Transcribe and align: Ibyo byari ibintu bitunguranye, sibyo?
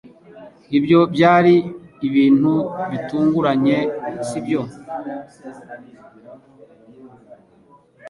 Ibyo 0.77 0.99
byari 1.13 1.55
ibintu 2.07 2.53
bitunguranye, 2.91 3.77
sibyo? 4.27 4.61